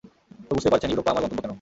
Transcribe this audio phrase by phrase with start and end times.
[0.47, 1.49] তো বুঝতেই পারছেন, ইউরোপা আমার গন্তব্য কেন।